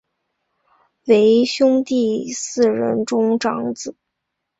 [1.05, 3.95] 为兄弟四人中长子。